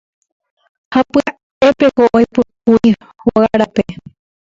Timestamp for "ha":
0.93-0.99